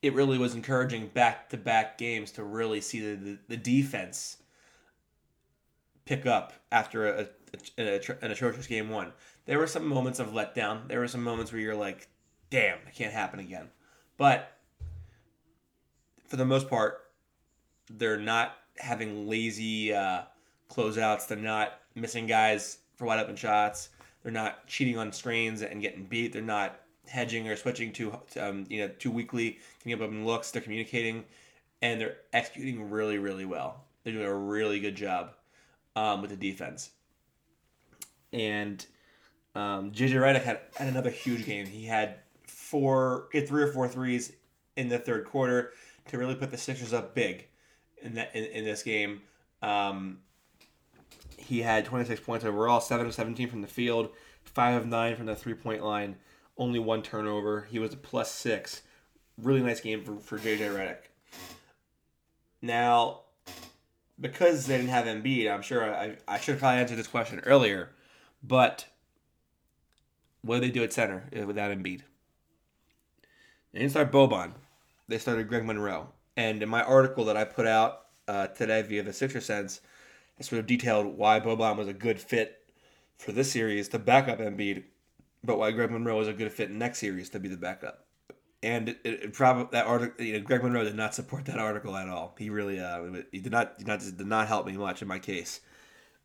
it 0.03 0.15
really 0.15 0.39
was 0.39 0.55
encouraging 0.55 1.07
back 1.09 1.49
to 1.51 1.57
back 1.57 1.97
games 1.97 2.33
to 2.33 2.43
really 2.43 2.81
see 2.81 3.01
the, 3.01 3.17
the, 3.17 3.39
the, 3.49 3.57
defense 3.57 4.39
pick 6.05 6.27
up 6.27 6.53
after 6.73 7.07
a, 7.07 7.29
a, 7.79 7.83
a, 7.83 8.01
an 8.21 8.31
atrocious 8.33 8.67
game 8.67 8.91
one. 8.91 9.13
There 9.47 9.59
were 9.59 9.67
some 9.67 9.87
moments 9.87 10.19
of 10.19 10.29
letdown. 10.29 10.89
There 10.89 11.01
were 11.01 11.09
some 11.09 11.23
moments 11.23 11.53
where 11.53 11.61
you're 11.61 11.75
like, 11.75 12.09
damn, 12.51 12.79
it 12.87 12.95
can't 12.95 13.13
happen 13.13 13.41
again. 13.41 13.69
But 14.17 14.57
for 16.29 16.37
the 16.37 16.45
most 16.45 16.69
part, 16.69 17.01
they're 17.91 18.19
not 18.19 18.57
having 18.79 19.29
lazy 19.29 19.93
uh, 19.93 20.23
closeouts. 20.71 21.27
They're 21.27 21.39
not 21.39 21.81
missing 21.95 22.27
guys 22.27 22.79
for 22.97 23.07
wide 23.07 23.21
open 23.21 23.37
shots. 23.37 23.91
They're 24.23 24.33
not 24.33 24.67
cheating 24.67 24.97
on 24.99 25.13
screens 25.13 25.63
and 25.63 25.83
getting 25.83 26.05
beat. 26.05 26.33
They're 26.33 26.43
not 26.43 26.81
hedging 27.07 27.49
or 27.49 27.57
switching 27.57 27.93
too 27.93 28.17
um, 28.41 28.65
you 28.69 28.81
know 28.81 28.89
too 28.99 29.11
weakly, 29.11 29.59
giving 29.83 30.01
up 30.01 30.07
open 30.07 30.25
looks. 30.25 30.51
They're 30.51 30.63
communicating, 30.63 31.25
and 31.83 32.01
they're 32.01 32.19
executing 32.33 32.91
really 32.91 33.19
really 33.19 33.45
well. 33.45 33.85
They're 34.05 34.13
doing 34.13 34.27
a 34.27 34.35
really 34.35 34.81
good 34.81 34.95
job 34.95 35.35
um, 35.97 36.21
with 36.23 36.31
the 36.31 36.37
defense. 36.37 36.91
And 38.33 38.85
um, 39.55 39.93
JJ 39.93 40.13
Redick 40.15 40.43
had, 40.43 40.61
had 40.77 40.89
another 40.89 41.11
huge 41.11 41.45
game. 41.45 41.67
He 41.67 41.85
had 41.85 42.17
four, 42.47 43.29
three 43.33 43.63
or 43.63 43.73
four 43.73 43.89
threes 43.89 44.33
in 44.77 44.89
the 44.89 44.99
third 44.99 45.27
quarter 45.27 45.73
to 46.09 46.19
really 46.19 46.35
put 46.35 46.51
the 46.51 46.57
Sixers 46.57 46.93
up 46.93 47.15
big 47.15 47.47
in 48.01 48.15
that 48.15 48.35
in, 48.35 48.45
in 48.45 48.65
this 48.65 48.83
game. 48.83 49.23
Um, 49.63 50.19
he 51.37 51.61
had 51.61 51.85
26 51.85 52.21
points 52.21 52.45
overall, 52.45 52.81
7 52.81 53.07
of 53.07 53.15
17 53.15 53.49
from 53.49 53.63
the 53.63 53.69
field, 53.69 54.11
5 54.45 54.83
of 54.83 54.87
9 54.87 55.17
from 55.17 55.27
the 55.27 55.37
three 55.37 55.55
point 55.55 55.85
line, 55.85 56.17
only 56.57 56.79
one 56.79 57.03
turnover. 57.03 57.67
He 57.71 57.79
was 57.79 57.93
a 57.93 57.97
plus 57.97 58.31
6. 58.33 58.83
Really 59.39 59.61
nice 59.61 59.81
game 59.81 60.05
for, 60.05 60.17
for 60.19 60.39
JJ 60.39 60.59
Redick. 60.75 60.99
Now, 62.61 63.23
because 64.21 64.67
they 64.67 64.77
didn't 64.77 64.91
have 64.91 65.07
Embiid, 65.07 65.53
I'm 65.53 65.63
sure 65.63 65.93
I, 65.93 66.17
I 66.29 66.39
should 66.39 66.53
have 66.53 66.61
probably 66.61 66.81
answered 66.81 66.97
this 66.97 67.09
question 67.09 67.41
earlier, 67.41 67.91
but 68.43 68.87
what 70.43 70.61
did 70.61 70.69
they 70.69 70.73
do 70.73 70.83
at 70.83 70.93
center 70.93 71.29
uh, 71.37 71.47
without 71.47 71.71
Embiid? 71.71 72.03
They 73.73 73.81
didn't 73.81 73.91
start 73.91 74.13
Boban. 74.13 74.53
They 75.09 75.19
started 75.19 75.49
Greg 75.49 75.65
Monroe. 75.65 76.09
And 76.37 76.63
in 76.63 76.69
my 76.69 76.83
article 76.83 77.25
that 77.27 77.37
I 77.37 77.45
put 77.45 77.67
out 77.67 78.07
uh, 78.29 78.49
today 78.49 78.83
via 78.83 79.03
the 79.03 79.13
Sixer 79.13 79.41
Sense, 79.41 79.81
I 80.39 80.43
sort 80.43 80.61
of 80.61 80.67
detailed 80.67 81.07
why 81.07 81.41
Boban 81.41 81.77
was 81.77 81.89
a 81.89 81.93
good 81.93 82.21
fit 82.21 82.59
for 83.19 83.33
this 83.33 83.53
series 83.53 83.89
to 83.89 83.99
back 83.99 84.29
up 84.29 84.39
Embiid, 84.39 84.85
but 85.45 85.59
why 85.59 85.71
Greg 85.71 85.91
Monroe 85.91 86.19
was 86.19 86.29
a 86.29 86.33
good 86.33 86.53
fit 86.53 86.71
next 86.71 86.99
series 86.99 87.31
to 87.31 87.41
be 87.41 87.49
the 87.49 87.57
backup. 87.57 88.07
And 88.63 88.91
it, 88.91 89.01
it 89.05 89.33
probably 89.33 89.69
that 89.73 89.87
article, 89.87 90.25
you 90.25 90.35
know, 90.35 90.41
Greg 90.41 90.63
Monroe 90.63 90.85
did 90.85 90.95
not 90.95 91.15
support 91.15 91.45
that 91.47 91.59
article 91.59 91.97
at 91.97 92.09
all. 92.09 92.35
He 92.39 92.49
really, 92.49 92.81
uh, 92.81 93.23
he 93.33 93.41
did 93.41 93.53
not, 93.53 93.79
did 93.79 93.87
not, 93.87 94.01
did 94.01 94.27
not 94.27 94.49
help 94.49 94.67
me 94.67 94.73
much 94.73 95.03
in 95.03 95.09
my 95.09 95.19
case. 95.19 95.61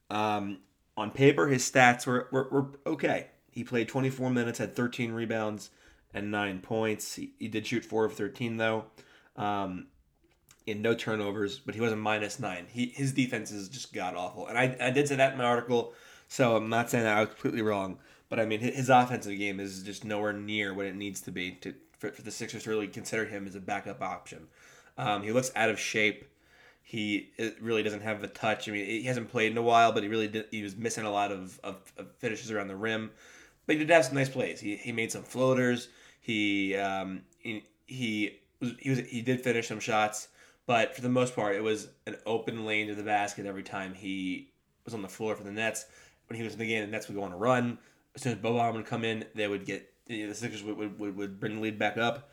Um, 0.10 0.60
on 0.96 1.12
paper, 1.12 1.48
his 1.48 1.70
stats 1.70 2.06
were, 2.06 2.28
were, 2.32 2.48
were 2.50 2.68
okay. 2.86 3.28
He 3.58 3.64
played 3.64 3.88
24 3.88 4.30
minutes, 4.30 4.60
had 4.60 4.76
13 4.76 5.14
rebounds 5.14 5.72
and 6.14 6.30
nine 6.30 6.60
points. 6.60 7.16
He, 7.16 7.32
he 7.40 7.48
did 7.48 7.66
shoot 7.66 7.84
four 7.84 8.06
of 8.06 8.14
13 8.14 8.58
though, 8.58 8.86
um, 9.36 9.88
in 10.68 10.84
no 10.84 10.94
turnovers, 10.94 11.58
but 11.58 11.74
he 11.74 11.82
was 11.82 11.92
a 11.92 11.96
minus 11.96 12.40
nine. 12.40 12.68
He 12.70 12.86
his 12.86 13.14
defense 13.14 13.50
is 13.50 13.68
just 13.68 13.94
god 13.94 14.14
awful, 14.14 14.46
and 14.46 14.60
I, 14.60 14.78
I 14.80 14.92
did 14.92 15.08
say 15.08 15.16
that 15.16 15.32
in 15.32 15.40
my 15.40 15.44
article, 15.44 15.96
so 16.28 16.56
I'm 16.56 16.70
not 16.70 16.92
saying 16.92 17.06
that 17.06 17.18
I 17.18 17.22
was 17.22 17.30
completely 17.30 17.64
wrong. 17.64 17.98
But 18.30 18.40
I 18.40 18.46
mean, 18.46 18.60
his, 18.60 18.90
offensive 18.90 19.36
game 19.40 19.60
is 19.60 19.82
just 19.82 20.06
nowhere 20.06 20.34
near 20.34 20.72
what 20.76 20.86
it 20.86 20.96
needs 20.96 21.22
to 21.22 21.32
be 21.32 21.54
to 21.62 21.74
for, 21.98 22.12
for 22.12 22.22
the 22.22 22.30
Sixers 22.30 22.66
to 22.66 22.70
really 22.70 22.88
consider 22.88 23.26
him 23.26 23.48
as 23.48 23.56
a 23.56 23.60
backup 23.60 24.04
option. 24.04 24.50
Um, 25.00 25.24
he 25.24 25.32
looks 25.32 25.52
out 25.56 25.70
of 25.72 25.80
shape. 25.80 26.30
He 26.84 27.32
really 27.60 27.82
doesn't 27.82 28.04
have 28.04 28.22
the 28.22 28.28
touch. 28.28 28.70
I 28.70 28.72
mean, 28.72 28.86
he 28.86 29.02
hasn't 29.04 29.32
played 29.32 29.52
in 29.52 29.58
a 29.58 29.64
while, 29.64 29.94
but 29.94 30.04
he 30.04 30.10
really 30.10 30.28
did, 30.28 30.46
he 30.52 30.62
was 30.62 30.76
missing 30.76 31.06
a 31.06 31.12
lot 31.12 31.32
of, 31.32 31.60
of, 31.64 31.78
of 31.98 32.12
finishes 32.20 32.52
around 32.52 32.68
the 32.68 32.76
rim. 32.76 33.10
But 33.68 33.76
he 33.76 33.80
did 33.80 33.90
have 33.92 34.06
some 34.06 34.16
nice 34.16 34.30
plays. 34.30 34.60
He, 34.60 34.78
he 34.78 34.92
made 34.92 35.12
some 35.12 35.24
floaters. 35.24 35.90
He 36.20 36.76
um, 36.76 37.22
he 37.38 37.64
he 37.86 38.40
was, 38.60 38.72
he 38.80 38.90
was 38.90 39.00
he 39.00 39.22
did 39.22 39.42
finish 39.42 39.68
some 39.68 39.80
shots, 39.80 40.30
but 40.66 40.96
for 40.96 41.02
the 41.02 41.10
most 41.10 41.36
part, 41.36 41.56
it 41.56 41.62
was 41.62 41.90
an 42.08 42.16
open 42.26 42.66
lane 42.66 42.88
to 42.88 42.96
the 42.96 43.04
basket 43.04 43.46
every 43.46 43.64
time 43.64 43.94
he 43.94 44.50
was 44.86 44.94
on 44.94 45.02
the 45.02 45.10
floor 45.10 45.36
for 45.36 45.44
the 45.44 45.52
Nets. 45.52 45.86
When 46.28 46.38
he 46.38 46.44
was 46.44 46.54
in 46.54 46.60
the 46.60 46.68
game, 46.68 46.82
the 46.82 46.92
Nets 46.92 47.08
would 47.08 47.16
go 47.16 47.24
on 47.24 47.32
a 47.32 47.38
run. 47.38 47.78
As 48.16 48.24
soon 48.24 48.34
as 48.34 48.40
Boban 48.40 48.74
would 48.74 48.86
come 48.86 49.04
in, 49.04 49.26
they 49.36 49.48
would 49.48 49.66
get 49.66 49.94
you 50.08 50.24
know, 50.24 50.30
the 50.30 50.36
Sixers 50.36 50.64
would, 50.64 50.78
would, 50.78 51.00
would, 51.00 51.16
would 51.16 51.40
bring 51.40 51.56
the 51.56 51.62
lead 51.62 51.78
back 51.78 51.98
up. 51.98 52.32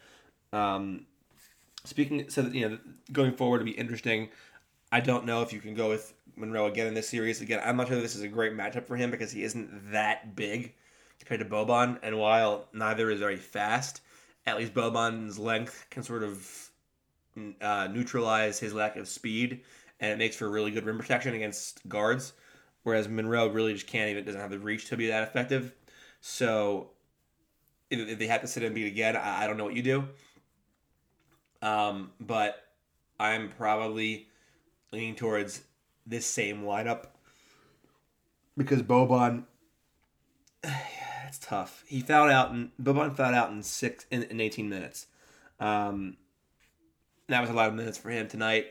Um, 0.52 1.06
speaking, 1.84 2.28
so 2.30 2.42
that, 2.42 2.54
you 2.54 2.68
know, 2.68 2.78
going 3.12 3.32
forward 3.32 3.58
to 3.58 3.64
be 3.64 3.72
interesting. 3.72 4.30
I 4.90 5.00
don't 5.00 5.26
know 5.26 5.42
if 5.42 5.52
you 5.52 5.60
can 5.60 5.74
go 5.74 5.88
with 5.88 6.14
Monroe 6.36 6.66
again 6.66 6.86
in 6.86 6.94
this 6.94 7.08
series. 7.08 7.40
Again, 7.40 7.60
I'm 7.64 7.76
not 7.76 7.88
sure 7.88 8.00
this 8.00 8.14
is 8.14 8.22
a 8.22 8.28
great 8.28 8.52
matchup 8.52 8.86
for 8.86 8.96
him 8.96 9.10
because 9.10 9.32
he 9.32 9.42
isn't 9.42 9.92
that 9.92 10.36
big 10.36 10.74
compared 11.18 11.40
to 11.40 11.46
Boban. 11.46 11.98
And 12.02 12.18
while 12.18 12.68
neither 12.72 13.10
is 13.10 13.20
very 13.20 13.36
fast, 13.36 14.00
at 14.46 14.58
least 14.58 14.74
Boban's 14.74 15.38
length 15.38 15.86
can 15.90 16.02
sort 16.02 16.22
of 16.22 16.70
uh, 17.60 17.88
neutralize 17.90 18.58
his 18.58 18.74
lack 18.74 18.96
of 18.96 19.08
speed, 19.08 19.62
and 20.00 20.12
it 20.12 20.18
makes 20.18 20.36
for 20.36 20.48
really 20.50 20.70
good 20.70 20.84
rim 20.84 20.98
protection 20.98 21.34
against 21.34 21.86
guards. 21.88 22.34
Whereas 22.82 23.08
Monroe 23.08 23.48
really 23.48 23.72
just 23.72 23.86
can't 23.86 24.10
even 24.10 24.24
doesn't 24.24 24.40
have 24.40 24.50
the 24.50 24.58
reach 24.58 24.88
to 24.88 24.96
be 24.96 25.08
that 25.08 25.22
effective. 25.22 25.72
So 26.20 26.90
if, 27.90 27.98
if 28.08 28.18
they 28.18 28.26
have 28.26 28.42
to 28.42 28.46
sit 28.46 28.62
Embiid 28.62 28.86
again, 28.86 29.16
I, 29.16 29.44
I 29.44 29.46
don't 29.46 29.56
know 29.56 29.64
what 29.64 29.74
you 29.74 29.82
do. 29.82 30.04
Um, 31.62 32.10
but 32.20 32.62
I'm 33.18 33.48
probably 33.48 34.28
leaning 34.92 35.14
towards 35.14 35.62
this 36.06 36.26
same 36.26 36.62
lineup 36.62 37.06
because 38.56 38.82
Boban 38.82 39.44
it's 41.34 41.44
tough. 41.44 41.82
He 41.86 42.00
fouled 42.00 42.30
out 42.30 42.52
and 42.52 42.70
Boban 42.80 43.16
fouled 43.16 43.34
out 43.34 43.50
in 43.50 43.62
six 43.62 44.06
in, 44.10 44.22
in 44.24 44.40
18 44.40 44.68
minutes. 44.68 45.06
Um, 45.58 46.16
that 47.28 47.40
was 47.40 47.50
a 47.50 47.52
lot 47.52 47.68
of 47.68 47.74
minutes 47.74 47.98
for 47.98 48.10
him 48.10 48.28
tonight. 48.28 48.66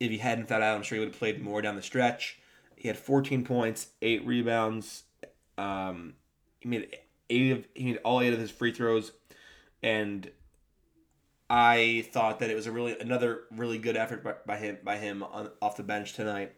If 0.00 0.10
he 0.10 0.18
hadn't 0.18 0.48
fouled 0.48 0.62
out, 0.62 0.74
I'm 0.74 0.82
sure 0.82 0.96
he 0.96 1.00
would 1.00 1.10
have 1.10 1.18
played 1.18 1.42
more 1.42 1.60
down 1.60 1.76
the 1.76 1.82
stretch. 1.82 2.38
He 2.76 2.88
had 2.88 2.96
14 2.96 3.44
points, 3.44 3.88
eight 4.00 4.26
rebounds. 4.26 5.04
Um, 5.58 6.14
he 6.60 6.68
made 6.68 6.96
eight 7.28 7.52
of 7.52 7.66
he 7.74 7.84
made 7.84 7.98
all 8.04 8.20
eight 8.20 8.32
of 8.32 8.38
his 8.38 8.50
free 8.50 8.72
throws, 8.72 9.12
and 9.82 10.30
I 11.50 12.06
thought 12.12 12.38
that 12.40 12.50
it 12.50 12.54
was 12.54 12.66
a 12.66 12.72
really 12.72 12.98
another 12.98 13.40
really 13.50 13.78
good 13.78 13.96
effort 13.96 14.22
by, 14.22 14.34
by 14.46 14.56
him 14.56 14.78
by 14.82 14.96
him 14.96 15.22
on, 15.22 15.50
off 15.60 15.76
the 15.76 15.82
bench 15.82 16.14
tonight. 16.14 16.52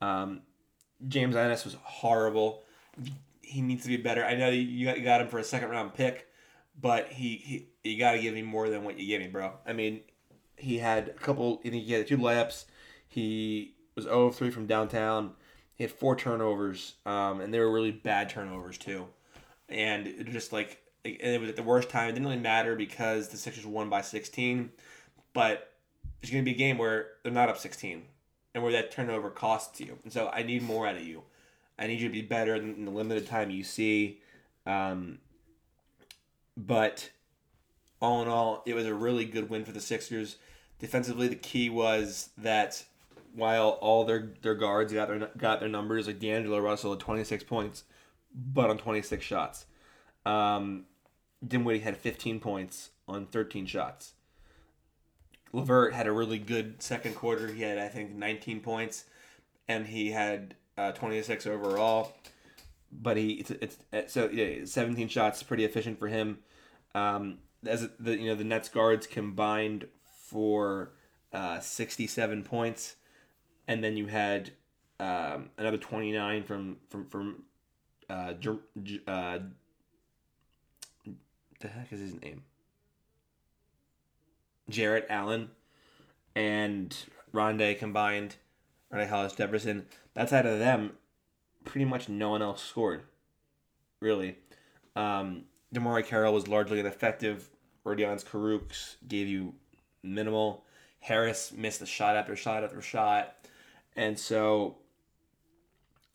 Um, 0.00 0.42
James 1.08 1.34
Ennis 1.36 1.64
was 1.64 1.76
horrible 1.82 2.64
he 3.52 3.60
needs 3.60 3.82
to 3.82 3.88
be 3.88 3.98
better. 3.98 4.24
I 4.24 4.34
know 4.34 4.48
you 4.48 4.86
got, 5.02 5.20
him 5.20 5.28
for 5.28 5.38
a 5.38 5.44
second 5.44 5.68
round 5.68 5.92
pick, 5.92 6.26
but 6.80 7.08
he, 7.08 7.68
he 7.82 7.90
you 7.90 7.98
got 7.98 8.12
to 8.12 8.18
give 8.18 8.34
me 8.34 8.42
more 8.42 8.70
than 8.70 8.82
what 8.82 8.98
you 8.98 9.06
gave 9.06 9.20
me, 9.20 9.28
bro. 9.28 9.52
I 9.66 9.74
mean, 9.74 10.00
he 10.56 10.78
had 10.78 11.08
a 11.08 11.12
couple. 11.12 11.60
He 11.62 11.92
had 11.92 12.06
two 12.06 12.16
layups. 12.16 12.64
He 13.06 13.74
was 13.94 14.06
0 14.06 14.30
3 14.30 14.50
from 14.50 14.66
downtown. 14.66 15.32
He 15.74 15.84
had 15.84 15.90
four 15.90 16.16
turnovers, 16.16 16.94
um, 17.04 17.40
and 17.40 17.52
they 17.52 17.58
were 17.58 17.70
really 17.70 17.90
bad 17.90 18.30
turnovers 18.30 18.78
too. 18.78 19.06
And 19.68 20.06
it 20.06 20.30
just 20.30 20.52
like 20.52 20.80
it 21.04 21.40
was 21.40 21.50
at 21.50 21.56
the 21.56 21.62
worst 21.62 21.90
time. 21.90 22.08
It 22.08 22.12
didn't 22.12 22.26
really 22.26 22.40
matter 22.40 22.74
because 22.74 23.28
the 23.28 23.36
Sixers 23.36 23.66
won 23.66 23.90
by 23.90 24.00
16, 24.00 24.70
but 25.34 25.72
it's 26.22 26.30
going 26.30 26.42
to 26.42 26.48
be 26.48 26.54
a 26.54 26.58
game 26.58 26.78
where 26.78 27.08
they're 27.22 27.32
not 27.32 27.48
up 27.48 27.58
16 27.58 28.02
and 28.54 28.62
where 28.62 28.72
that 28.72 28.92
turnover 28.92 29.28
costs 29.30 29.80
you. 29.80 29.98
And 30.04 30.12
so 30.12 30.30
I 30.32 30.42
need 30.42 30.62
more 30.62 30.86
out 30.86 30.96
of 30.96 31.02
you. 31.02 31.22
I 31.78 31.86
need 31.86 32.00
you 32.00 32.08
to 32.08 32.12
be 32.12 32.22
better 32.22 32.54
in 32.54 32.84
the 32.84 32.90
limited 32.90 33.26
time 33.26 33.50
you 33.50 33.64
see. 33.64 34.20
Um, 34.66 35.18
but 36.56 37.10
all 38.00 38.22
in 38.22 38.28
all, 38.28 38.62
it 38.66 38.74
was 38.74 38.86
a 38.86 38.94
really 38.94 39.24
good 39.24 39.48
win 39.48 39.64
for 39.64 39.72
the 39.72 39.80
Sixers. 39.80 40.36
Defensively, 40.78 41.28
the 41.28 41.36
key 41.36 41.70
was 41.70 42.30
that 42.36 42.84
while 43.34 43.70
all 43.80 44.04
their, 44.04 44.32
their 44.42 44.54
guards 44.54 44.92
got 44.92 45.08
their 45.08 45.30
got 45.36 45.60
their 45.60 45.68
numbers, 45.68 46.06
like 46.06 46.18
D'Angelo 46.18 46.58
Russell 46.58 46.92
at 46.92 46.98
26 46.98 47.44
points, 47.44 47.84
but 48.34 48.68
on 48.68 48.78
26 48.78 49.24
shots. 49.24 49.66
Um, 50.26 50.84
Dinwiddie 51.46 51.80
had 51.80 51.96
15 51.96 52.40
points 52.40 52.90
on 53.08 53.26
13 53.26 53.66
shots. 53.66 54.12
LeVert 55.52 55.92
had 55.92 56.06
a 56.06 56.12
really 56.12 56.38
good 56.38 56.82
second 56.82 57.14
quarter. 57.14 57.48
He 57.48 57.62
had, 57.62 57.78
I 57.78 57.88
think, 57.88 58.12
19 58.12 58.60
points, 58.60 59.04
and 59.68 59.86
he 59.86 60.12
had 60.12 60.54
uh, 60.76 60.92
26 60.92 61.46
overall. 61.46 62.12
But 62.90 63.16
he 63.16 63.44
it's, 63.48 63.78
it's, 63.92 64.12
so 64.12 64.28
yeah, 64.30 64.64
17 64.64 65.08
shots, 65.08 65.42
pretty 65.42 65.64
efficient 65.64 65.98
for 65.98 66.08
him. 66.08 66.38
Um, 66.94 67.38
as 67.66 67.88
the 67.98 68.18
you 68.18 68.26
know 68.26 68.34
the 68.34 68.44
Nets 68.44 68.68
guards 68.68 69.06
combined 69.06 69.86
for 70.26 70.92
uh, 71.32 71.60
67 71.60 72.44
points, 72.44 72.96
and 73.66 73.82
then 73.82 73.96
you 73.96 74.08
had 74.08 74.50
um, 75.00 75.50
another 75.56 75.78
29 75.78 76.44
from 76.44 76.76
from 76.90 77.06
from 77.06 77.44
uh, 78.10 78.34
uh, 79.06 79.38
the 81.60 81.68
heck 81.68 81.92
is 81.92 82.00
his 82.00 82.20
name? 82.20 82.42
Jarrett 84.68 85.06
Allen 85.08 85.50
and 86.34 86.96
Rondae 87.32 87.78
combined 87.78 88.36
Rondae 88.92 89.08
Hollis 89.08 89.34
Jefferson. 89.34 89.86
Outside 90.16 90.46
of 90.46 90.58
them, 90.58 90.92
pretty 91.64 91.84
much 91.84 92.08
no 92.08 92.30
one 92.30 92.42
else 92.42 92.62
scored. 92.62 93.02
Really. 94.00 94.36
Um, 94.94 95.44
DeMarre 95.74 96.04
Carroll 96.04 96.34
was 96.34 96.48
largely 96.48 96.80
ineffective 96.80 97.48
Rodions 97.84 98.24
Kurucs 98.24 98.96
gave 99.06 99.28
you 99.28 99.54
minimal. 100.02 100.64
Harris 101.00 101.52
missed 101.52 101.82
a 101.82 101.86
shot 101.86 102.16
after 102.16 102.36
shot 102.36 102.62
after 102.62 102.80
shot. 102.80 103.36
And 103.96 104.18
so, 104.18 104.76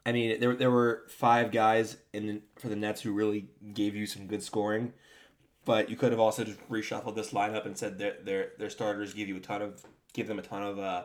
I 0.05 0.11
mean, 0.11 0.39
there, 0.39 0.55
there 0.55 0.71
were 0.71 1.03
five 1.09 1.51
guys 1.51 1.97
in 2.13 2.41
for 2.57 2.69
the 2.69 2.75
Nets 2.75 3.01
who 3.01 3.11
really 3.11 3.47
gave 3.73 3.95
you 3.95 4.05
some 4.05 4.27
good 4.27 4.43
scoring. 4.43 4.93
But 5.65 5.89
you 5.89 5.97
could 5.97 6.11
have 6.11 6.21
also 6.21 6.45
just 6.45 6.65
reshuffled 6.69 7.15
this 7.15 7.31
lineup 7.31 7.65
and 7.65 7.77
said 7.77 7.97
their 7.97 8.15
their 8.23 8.51
their 8.57 8.69
starters 8.69 9.13
give 9.13 9.27
you 9.27 9.35
a 9.35 9.41
ton 9.41 9.61
of 9.61 9.83
give 10.13 10.27
them 10.27 10.39
a 10.39 10.41
ton 10.41 10.63
of 10.63 10.79
uh, 10.79 11.03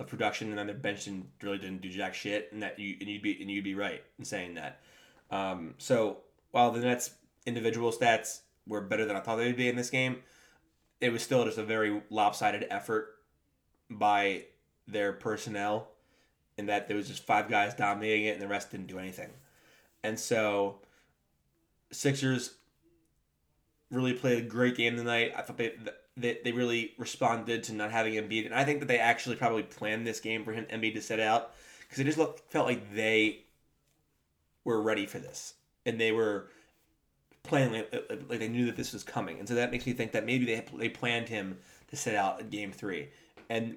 of 0.00 0.06
production, 0.06 0.48
and 0.48 0.58
then 0.58 0.66
their 0.66 0.76
bench 0.76 1.04
didn't, 1.04 1.26
really 1.42 1.58
didn't 1.58 1.82
do 1.82 1.90
jack 1.90 2.14
shit, 2.14 2.48
and 2.52 2.62
that 2.62 2.78
you 2.78 2.96
and 3.00 3.08
you'd 3.08 3.22
be 3.22 3.40
and 3.40 3.50
you'd 3.50 3.64
be 3.64 3.74
right 3.74 4.02
in 4.18 4.24
saying 4.24 4.54
that. 4.54 4.80
Um, 5.30 5.74
so 5.78 6.18
while 6.50 6.72
the 6.72 6.80
Nets 6.80 7.10
individual 7.46 7.92
stats 7.92 8.40
were 8.66 8.80
better 8.80 9.04
than 9.04 9.16
I 9.16 9.20
thought 9.20 9.36
they'd 9.36 9.56
be 9.56 9.68
in 9.68 9.76
this 9.76 9.90
game, 9.90 10.16
it 11.00 11.12
was 11.12 11.22
still 11.22 11.44
just 11.44 11.58
a 11.58 11.64
very 11.64 12.02
lopsided 12.10 12.66
effort 12.70 13.16
by 13.88 14.44
their 14.88 15.12
personnel, 15.12 15.88
in 16.56 16.66
that 16.66 16.88
there 16.88 16.96
was 16.96 17.08
just 17.08 17.24
five 17.24 17.48
guys 17.48 17.74
dominating 17.74 18.26
it, 18.26 18.32
and 18.32 18.42
the 18.42 18.48
rest 18.48 18.70
didn't 18.70 18.86
do 18.88 18.98
anything. 18.98 19.30
And 20.02 20.18
so, 20.18 20.80
Sixers 21.92 22.54
really 23.90 24.14
played 24.14 24.38
a 24.38 24.48
great 24.48 24.76
game 24.76 24.96
tonight. 24.96 25.32
I 25.36 25.42
thought 25.42 25.58
they 25.58 25.74
they, 26.16 26.38
they 26.44 26.52
really 26.52 26.92
responded 26.98 27.62
to 27.64 27.72
not 27.72 27.90
having 27.90 28.14
Embiid, 28.14 28.46
and 28.46 28.54
I 28.54 28.64
think 28.64 28.80
that 28.80 28.86
they 28.86 28.98
actually 28.98 29.36
probably 29.36 29.62
planned 29.62 30.06
this 30.06 30.20
game 30.20 30.44
for 30.44 30.52
him 30.52 30.66
Embiid 30.66 30.94
to 30.94 31.02
set 31.02 31.20
out 31.20 31.52
because 31.80 31.98
it 31.98 32.04
just 32.04 32.18
looked, 32.18 32.50
felt 32.50 32.66
like 32.66 32.94
they 32.94 33.40
were 34.64 34.80
ready 34.80 35.06
for 35.06 35.18
this, 35.18 35.54
and 35.86 36.00
they 36.00 36.12
were 36.12 36.48
planning 37.42 37.72
like, 37.72 38.12
like 38.28 38.38
they 38.38 38.48
knew 38.48 38.66
that 38.66 38.76
this 38.76 38.92
was 38.92 39.02
coming, 39.02 39.38
and 39.38 39.48
so 39.48 39.54
that 39.54 39.70
makes 39.70 39.86
me 39.86 39.92
think 39.92 40.12
that 40.12 40.26
maybe 40.26 40.44
they 40.44 40.64
they 40.76 40.88
planned 40.88 41.28
him 41.28 41.58
to 41.88 41.96
set 41.96 42.14
out 42.14 42.40
in 42.40 42.48
Game 42.48 42.72
Three, 42.72 43.08
and 43.48 43.76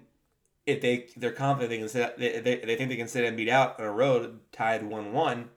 if 0.66 0.82
they 0.82 1.08
they're 1.18 1.32
confident 1.32 1.70
they 1.70 1.78
can 1.78 1.90
sit 1.90 2.18
they, 2.18 2.40
they, 2.40 2.56
they 2.58 2.76
think 2.76 2.90
they 2.90 2.96
can 2.96 3.08
sit 3.08 3.24
Embiid 3.24 3.50
out 3.50 3.80
on 3.80 3.86
a 3.86 3.92
road 3.92 4.40
tied 4.52 4.84
one 4.84 5.14
one 5.14 5.50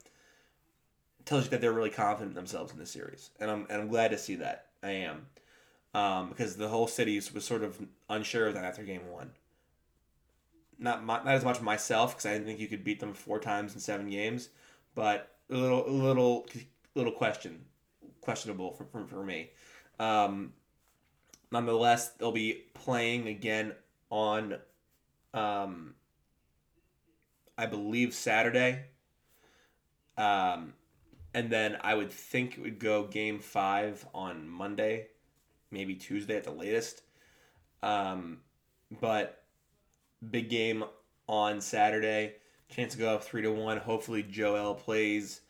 tells 1.24 1.44
you 1.44 1.50
that 1.50 1.60
they're 1.60 1.72
really 1.72 1.90
confident 1.90 2.34
themselves 2.34 2.72
in 2.72 2.78
the 2.78 2.86
series, 2.86 3.30
and 3.40 3.50
I'm 3.50 3.66
and 3.68 3.82
I'm 3.82 3.88
glad 3.88 4.12
to 4.12 4.18
see 4.18 4.36
that. 4.36 4.66
I 4.82 4.90
am, 4.90 5.26
um, 5.96 6.28
because 6.28 6.56
the 6.56 6.68
whole 6.68 6.86
city 6.86 7.16
was 7.32 7.42
sort 7.42 7.64
of 7.64 7.80
unsure 8.10 8.48
of 8.48 8.54
that 8.54 8.64
after 8.64 8.82
game 8.82 9.10
one. 9.10 9.30
Not 10.78 11.02
my, 11.02 11.16
not 11.16 11.28
as 11.28 11.42
much 11.42 11.62
myself 11.62 12.12
because 12.12 12.26
I 12.26 12.34
didn't 12.34 12.46
think 12.46 12.60
you 12.60 12.68
could 12.68 12.84
beat 12.84 13.00
them 13.00 13.14
four 13.14 13.40
times 13.40 13.72
in 13.72 13.80
seven 13.80 14.10
games, 14.10 14.50
but 14.94 15.34
a 15.50 15.54
little 15.54 15.88
a 15.88 15.90
little 15.90 16.46
little 16.94 17.12
question 17.12 17.64
questionable 18.20 18.72
for 18.72 18.84
for, 18.84 19.06
for 19.06 19.24
me. 19.24 19.48
Um, 19.98 20.52
nonetheless, 21.50 22.10
they'll 22.10 22.30
be 22.30 22.64
playing 22.74 23.28
again 23.28 23.72
on, 24.10 24.56
um, 25.32 25.94
I 27.56 27.64
believe 27.64 28.12
Saturday. 28.12 28.84
Um, 30.18 30.74
and 31.32 31.48
then 31.48 31.78
I 31.80 31.94
would 31.94 32.10
think 32.10 32.58
it 32.58 32.60
would 32.60 32.78
go 32.78 33.04
game 33.04 33.38
five 33.38 34.06
on 34.12 34.46
Monday, 34.46 35.06
maybe 35.76 35.94
Tuesday 35.94 36.36
at 36.36 36.44
the 36.44 36.50
latest. 36.50 37.02
Um, 37.82 38.38
but 39.00 39.44
big 40.30 40.48
game 40.48 40.84
on 41.28 41.60
Saturday. 41.60 42.36
Chance 42.70 42.94
to 42.94 42.98
go 42.98 43.14
up 43.14 43.22
three 43.22 43.42
to 43.42 43.52
one. 43.52 43.76
Hopefully 43.76 44.22
Joel 44.22 44.74
plays. 44.74 45.42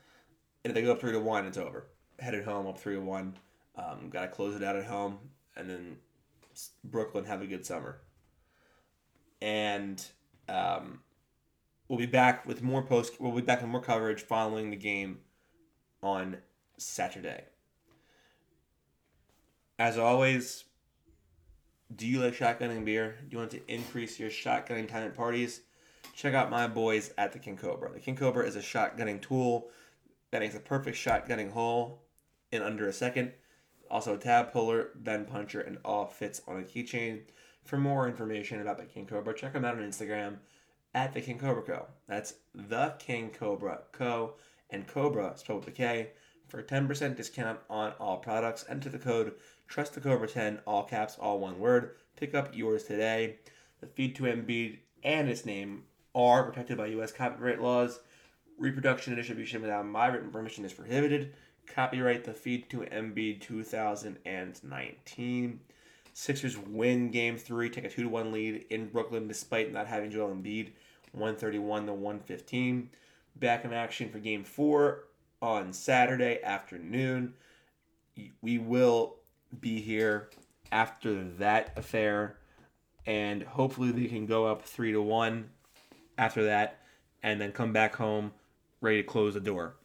And 0.64 0.70
if 0.70 0.74
they 0.74 0.82
go 0.82 0.92
up 0.92 1.00
three 1.00 1.12
to 1.12 1.20
one, 1.20 1.46
it's 1.46 1.56
over. 1.56 1.86
Headed 2.18 2.44
home 2.44 2.66
up 2.66 2.78
three 2.78 2.96
to 2.96 3.00
one. 3.00 3.34
Um, 3.76 4.10
Got 4.10 4.22
to 4.22 4.28
close 4.28 4.56
it 4.56 4.64
out 4.64 4.74
at 4.74 4.86
home, 4.86 5.18
and 5.54 5.68
then 5.68 5.96
Brooklyn 6.82 7.24
have 7.24 7.42
a 7.42 7.46
good 7.46 7.64
summer. 7.64 8.00
And 9.40 10.04
um, 10.48 11.00
we'll 11.88 11.98
be 11.98 12.06
back 12.06 12.46
with 12.46 12.62
more 12.62 12.82
post. 12.82 13.20
We'll 13.20 13.32
be 13.32 13.42
back 13.42 13.60
with 13.60 13.70
more 13.70 13.82
coverage 13.82 14.22
following 14.22 14.70
the 14.70 14.76
game 14.76 15.18
on 16.02 16.38
Saturday. 16.78 17.44
As 19.78 19.98
always, 19.98 20.64
do 21.94 22.06
you 22.06 22.20
like 22.20 22.34
shotgunning 22.34 22.86
beer? 22.86 23.16
Do 23.20 23.34
you 23.34 23.38
want 23.38 23.50
to 23.50 23.72
increase 23.72 24.18
your 24.18 24.30
shotgunning 24.30 24.88
time 24.88 25.04
at 25.04 25.14
parties? 25.14 25.60
Check 26.14 26.32
out 26.32 26.50
my 26.50 26.66
boys 26.66 27.12
at 27.18 27.32
the 27.32 27.38
King 27.38 27.58
Cobra. 27.58 27.92
The 27.92 28.00
King 28.00 28.16
Cobra 28.16 28.46
is 28.46 28.56
a 28.56 28.60
shotgunning 28.60 29.20
tool 29.20 29.68
that 30.30 30.40
makes 30.40 30.54
a 30.54 30.60
perfect 30.60 30.96
shotgunning 30.96 31.52
hole 31.52 32.04
in 32.52 32.62
under 32.62 32.88
a 32.88 32.92
second. 32.92 33.32
Also, 33.90 34.14
a 34.14 34.18
tab 34.18 34.50
puller, 34.50 34.92
bend 34.94 35.28
puncher, 35.28 35.60
and 35.60 35.76
all 35.84 36.06
fits 36.06 36.40
on 36.48 36.58
a 36.58 36.62
keychain. 36.62 37.20
For 37.64 37.76
more 37.76 38.08
information 38.08 38.62
about 38.62 38.78
the 38.78 38.84
King 38.84 39.06
Cobra, 39.06 39.34
check 39.34 39.52
them 39.52 39.66
out 39.66 39.76
on 39.76 39.82
Instagram 39.82 40.38
at 40.94 41.12
the 41.12 41.20
King 41.20 41.38
Cobra 41.38 41.62
Co. 41.62 41.86
That's 42.08 42.32
the 42.54 42.94
King 42.98 43.28
Cobra 43.28 43.80
Co 43.92 44.36
and 44.70 44.86
Cobra, 44.86 45.36
spelled 45.36 45.66
with 45.66 45.74
a 45.74 45.76
K, 45.76 46.12
for 46.48 46.60
a 46.60 46.64
10% 46.64 47.16
discount 47.16 47.58
on 47.68 47.92
all 47.98 48.18
products. 48.18 48.64
Enter 48.68 48.88
the 48.88 48.98
code 48.98 49.34
Trust 49.68 49.94
the 49.94 50.00
Cobra 50.00 50.26
10 50.28 50.60
all 50.66 50.84
caps, 50.84 51.16
all 51.18 51.40
one 51.40 51.58
word. 51.58 51.96
Pick 52.16 52.34
up 52.34 52.56
yours 52.56 52.84
today. 52.84 53.36
The 53.80 53.86
feed 53.86 54.14
to 54.16 54.22
Embiid 54.24 54.78
and 55.02 55.28
its 55.28 55.44
name 55.44 55.82
are 56.14 56.44
protected 56.44 56.78
by 56.78 56.86
U.S. 56.86 57.12
copyright 57.12 57.60
laws. 57.60 58.00
Reproduction 58.58 59.12
and 59.12 59.20
distribution 59.20 59.60
without 59.60 59.86
my 59.86 60.06
written 60.06 60.30
permission 60.30 60.64
is 60.64 60.72
prohibited. 60.72 61.34
Copyright 61.66 62.24
the 62.24 62.32
feed 62.32 62.70
to 62.70 62.78
Embiid 62.80 63.42
2019. 63.42 65.60
Sixers 66.12 66.56
win 66.56 67.10
game 67.10 67.36
three, 67.36 67.68
take 67.68 67.84
a 67.84 67.90
2 67.90 68.04
to 68.04 68.08
1 68.08 68.32
lead 68.32 68.64
in 68.70 68.88
Brooklyn 68.88 69.28
despite 69.28 69.70
not 69.72 69.86
having 69.86 70.10
Joel 70.10 70.34
Embiid, 70.34 70.70
131 71.12 71.86
to 71.86 71.92
115 71.92 72.88
back 73.34 73.66
in 73.66 73.72
action 73.72 74.08
for 74.08 74.18
game 74.18 74.44
four 74.44 75.05
on 75.40 75.72
Saturday 75.72 76.40
afternoon. 76.42 77.34
We 78.40 78.58
will 78.58 79.16
be 79.60 79.80
here 79.80 80.30
after 80.72 81.24
that 81.38 81.72
affair, 81.76 82.38
and 83.04 83.42
hopefully 83.42 83.92
they 83.92 84.06
can 84.06 84.26
go 84.26 84.46
up 84.46 84.62
three 84.62 84.92
to 84.92 85.02
one 85.02 85.50
after 86.18 86.44
that, 86.44 86.80
and 87.22 87.40
then 87.40 87.52
come 87.52 87.72
back 87.72 87.96
home 87.96 88.32
ready 88.80 89.02
to 89.02 89.08
close 89.08 89.34
the 89.34 89.40
door. 89.40 89.76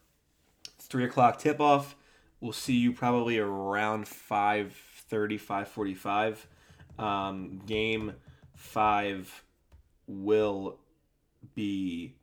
It's 0.76 0.86
three 0.86 1.04
o'clock 1.04 1.38
tip 1.38 1.60
off. 1.60 1.96
We'll 2.40 2.52
see 2.52 2.74
you 2.74 2.92
probably 2.92 3.38
around 3.38 4.06
5.30, 4.06 5.40
5.45. 5.40 7.02
Um, 7.02 7.60
game 7.66 8.14
five 8.56 9.44
will 10.06 10.78
be 11.54 12.16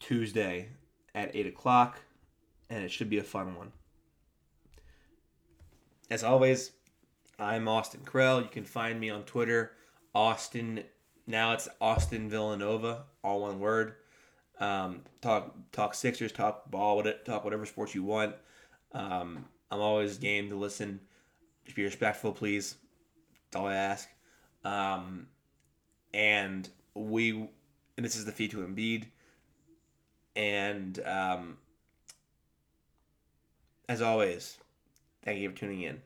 Tuesday 0.00 0.68
at 1.14 1.34
8 1.34 1.46
o'clock, 1.46 2.00
and 2.70 2.84
it 2.84 2.90
should 2.90 3.10
be 3.10 3.18
a 3.18 3.24
fun 3.24 3.54
one. 3.56 3.72
As 6.10 6.22
always, 6.22 6.72
I'm 7.38 7.68
Austin 7.68 8.00
Krell. 8.04 8.42
You 8.42 8.48
can 8.48 8.64
find 8.64 8.98
me 9.00 9.10
on 9.10 9.24
Twitter, 9.24 9.72
Austin. 10.14 10.84
Now 11.26 11.52
it's 11.52 11.68
Austin 11.80 12.30
Villanova, 12.30 13.04
all 13.22 13.42
one 13.42 13.58
word. 13.58 13.94
Um, 14.58 15.02
talk 15.20 15.54
talk 15.72 15.94
Sixers, 15.94 16.32
talk 16.32 16.70
ball, 16.70 17.02
talk 17.24 17.44
whatever 17.44 17.66
sports 17.66 17.94
you 17.94 18.02
want. 18.02 18.34
Um, 18.92 19.44
I'm 19.70 19.80
always 19.80 20.18
game 20.18 20.48
to 20.50 20.56
listen. 20.56 21.00
Just 21.64 21.76
be 21.76 21.84
respectful, 21.84 22.32
please. 22.32 22.76
That's 23.50 23.60
all 23.60 23.68
I 23.68 23.74
ask. 23.74 24.08
Um, 24.64 25.26
and 26.14 26.68
we, 26.94 27.32
and 27.32 28.04
this 28.04 28.16
is 28.16 28.24
the 28.24 28.32
feed 28.32 28.52
to 28.52 28.58
Embiid. 28.58 29.06
And 30.36 30.98
um, 31.04 31.58
as 33.88 34.02
always, 34.02 34.58
thank 35.24 35.38
you 35.40 35.50
for 35.50 35.56
tuning 35.56 35.82
in. 35.82 36.00